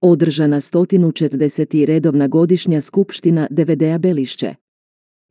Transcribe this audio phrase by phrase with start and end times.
[0.00, 1.84] Održana 140.
[1.84, 4.54] redovna godišnja skupština DVD-a Belišće.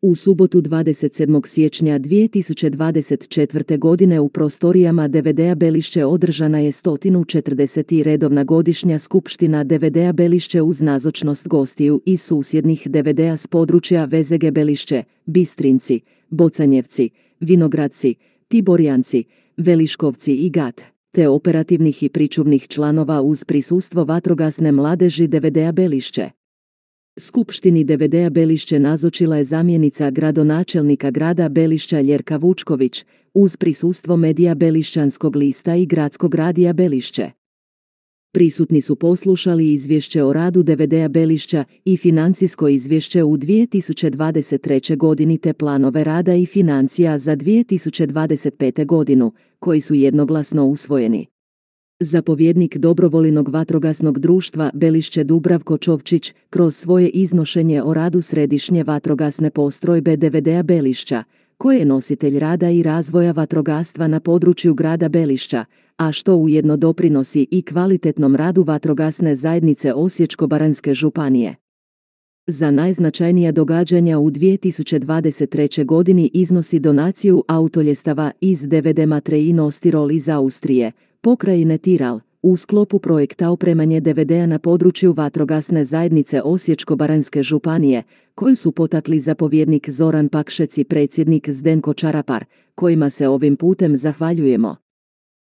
[0.02, 1.48] U subotu 27.
[1.48, 3.78] siječnja 2024.
[3.78, 8.04] godine u prostorijama DVD-a Belišće održana je 140.
[8.04, 15.04] redovna godišnja skupština DVD-a Belišće uz nazočnost gostiju iz susjednih DVD-a s područja Vezege Belišće,
[15.26, 17.10] Bistrinci, Bocanjevci,
[17.40, 18.16] Vinogradci,
[18.48, 19.24] Tiborjanci,
[19.58, 20.82] Veliškovci i Gat,
[21.18, 26.30] te operativnih i pričuvnih članova uz prisustvo vatrogasne mladeži DVD-a Belišće.
[27.20, 35.36] Skupštini DVD-a Belišće nazočila je zamjenica gradonačelnika grada Belišća Ljerka Vučković, uz prisustvo medija Belišćanskog
[35.36, 37.32] lista i gradskog radija Belišće.
[38.32, 44.98] Prisutni su poslušali izvješće o radu DVD-a Belišća i financijsko izvješće u 2023.
[44.98, 48.86] godini te planove rada i financija za 2025.
[48.86, 51.26] godinu, koji su jednoglasno usvojeni.
[52.00, 60.18] Zapovjednik dobrovolinog vatrogasnog društva Belišće Dubravko Čovčić kroz svoje iznošenje o radu središnje vatrogasne postrojbe
[60.18, 61.24] DVD-a Belišća,
[61.58, 65.66] koje je nositelj rada i razvoja vatrogastva na području grada Belišća,
[65.98, 71.56] a što ujedno doprinosi i kvalitetnom radu vatrogasne zajednice Osječko-baranjske županije.
[72.48, 75.86] Za najznačajnija događanja u 2023.
[75.86, 83.00] godini iznosi donaciju autoljestava iz DVD Matre i Nostirol iz Austrije, pokrajine Tiral, u sklopu
[83.00, 88.04] projekta opremanje DVD-a na području vatrogasne zajednice Osječko-baranjske županije,
[88.36, 92.46] koju su potakli zapovjednik Zoran Pakšec i predsjednik Zdenko Čarapar,
[92.76, 94.76] kojima se ovim putem zahvaljujemo.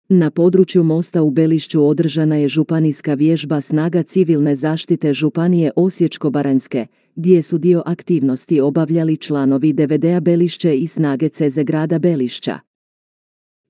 [0.09, 7.43] Na području mosta u Belišću održana je županijska vježba snaga civilne zaštite Županije Osječko-baranjske, gdje
[7.43, 12.68] su dio aktivnosti obavljali članovi DVD-a Belišće i snage Ceze grada Belišća.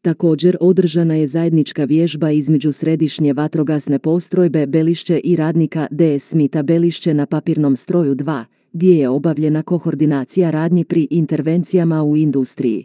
[0.02, 7.14] Također održana je zajednička vježba između središnje vatrogasne postrojbe Belišće i radnika DS Smita Belišće
[7.14, 12.84] na papirnom stroju 2, gdje je obavljena koordinacija radnji pri intervencijama u industriji.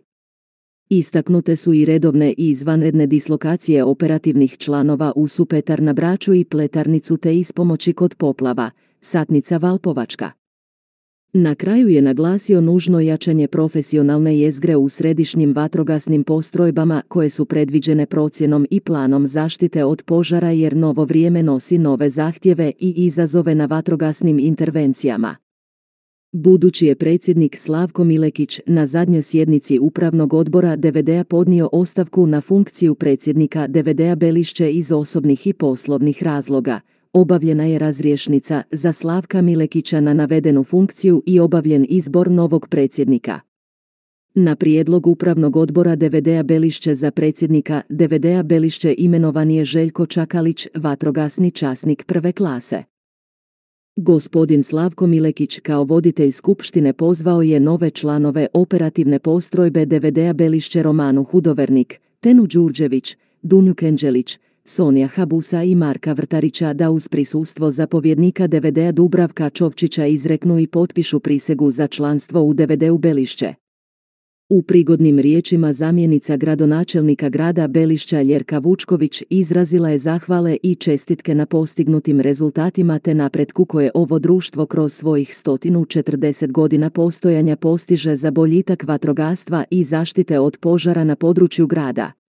[0.90, 7.18] Istaknute su i redovne i izvanredne dislokacije operativnih članova u Supetar na Braču i Pletarnicu
[7.18, 10.32] te ispomoći kod poplava, Satnica Valpovačka.
[11.36, 18.06] Na kraju je naglasio nužno jačanje profesionalne jezgre u središnjim vatrogasnim postrojbama koje su predviđene
[18.06, 23.66] procjenom i planom zaštite od požara jer novo vrijeme nosi nove zahtjeve i izazove na
[23.66, 25.36] vatrogasnim intervencijama.
[26.32, 32.96] Budući je predsjednik Slavko Milekić na zadnjoj sjednici upravnog odbora DVD-a podnio ostavku na funkciju
[32.96, 36.80] predsjednika DVD-a Belišće iz osobnih i poslovnih razloga,
[37.14, 43.40] obavljena je razriješnica za Slavka Milekića na navedenu funkciju i obavljen izbor novog predsjednika.
[44.36, 51.52] Na prijedlog upravnog odbora DVD-a Belišće za predsjednika DVD-a Belišće imenovan je Željko Čakalić, vatrogasni
[51.52, 52.84] časnik prve klase.
[53.96, 61.24] Gospodin Slavko Milekić kao voditelj skupštine pozvao je nove članove operativne postrojbe DVD-a Belišće Romanu
[61.24, 68.92] Hudovernik, Tenu Đurđević, Dunju Kenđelić, Sonja Habusa i Marka Vrtarića da uz prisustvo zapovjednika DVD-a
[68.92, 73.54] Dubravka Čovčića izreknu i potpišu prisegu za članstvo u DVD-u Belišće.
[74.50, 81.46] U prigodnim riječima zamjenica gradonačelnika grada Belišća Ljerka Vučković izrazila je zahvale i čestitke na
[81.46, 88.84] postignutim rezultatima te napretku koje ovo društvo kroz svojih 140 godina postojanja postiže za boljitak
[88.84, 92.23] vatrogastva i zaštite od požara na području grada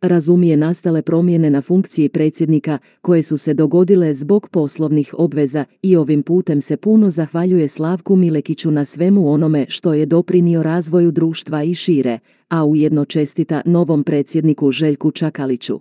[0.00, 6.22] razumije nastale promjene na funkciji predsjednika koje su se dogodile zbog poslovnih obveza i ovim
[6.22, 11.74] putem se puno zahvaljuje Slavku Milekiću na svemu onome što je doprinio razvoju društva i
[11.74, 12.18] šire,
[12.48, 15.80] a ujedno čestita novom predsjedniku Željku Čakaliću.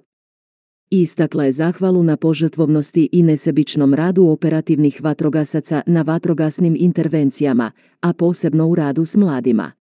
[0.90, 7.72] Istakla je zahvalu na požrtvovnosti i nesebičnom radu operativnih vatrogasaca na vatrogasnim intervencijama,
[8.02, 9.79] a posebno u radu s mladima.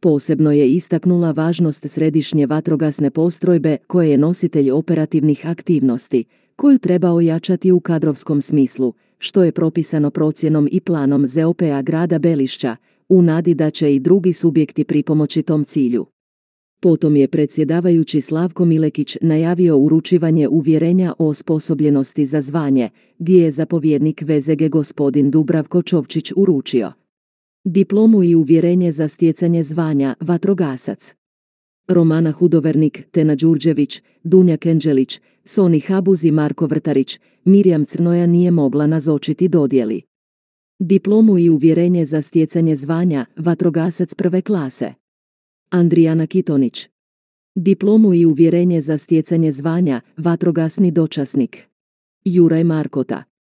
[0.00, 6.24] Posebno je istaknula važnost središnje vatrogasne postrojbe koje je nositelj operativnih aktivnosti,
[6.56, 12.76] koju treba ojačati u kadrovskom smislu, što je propisano procjenom i planom ZOP-a grada Belišća,
[13.08, 16.06] u nadi da će i drugi subjekti pripomoći tom cilju.
[16.80, 24.22] Potom je predsjedavajući Slavko Milekić najavio uručivanje uvjerenja o osposobljenosti za zvanje, gdje je zapovjednik
[24.22, 26.92] VZG gospodin Dubravko Čovčić uručio
[27.68, 31.14] diplomu i uvjerenje za stjecanje zvanja vatrogasac.
[31.88, 38.86] Romana Hudovernik, Tena Đurđević, Dunja Kenđelić, Soni Habuz i Marko Vrtarić, Mirjam Crnoja nije mogla
[38.86, 40.02] nazočiti dodjeli.
[40.78, 44.94] Diplomu i uvjerenje za stjecanje zvanja vatrogasac prve klase.
[45.70, 46.88] Andrijana Kitonić.
[47.54, 51.62] Diplomu i uvjerenje za stjecanje zvanja vatrogasni dočasnik.
[52.24, 53.35] Juraj Markota.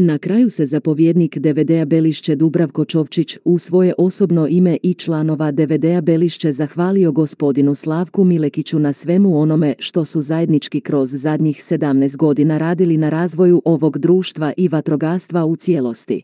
[0.00, 6.00] Na kraju se zapovjednik DVD-a Belišće Dubravko Čovčić u svoje osobno ime i članova DVD-a
[6.00, 12.58] Belišće zahvalio gospodinu Slavku Milekiću na svemu onome što su zajednički kroz zadnjih 17 godina
[12.58, 16.22] radili na razvoju ovog društva i vatrogastva u cijelosti.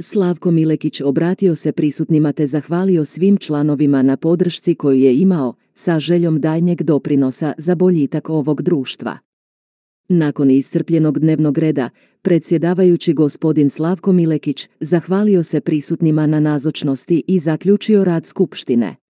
[0.00, 6.00] Slavko Milekić obratio se prisutnima te zahvalio svim članovima na podršci koju je imao, sa
[6.00, 9.18] željom daljnjeg doprinosa za boljitak ovog društva.
[10.08, 11.90] Nakon iscrpljenog dnevnog reda,
[12.22, 19.03] predsjedavajući gospodin Slavko Milekić zahvalio se prisutnima na nazočnosti i zaključio rad skupštine.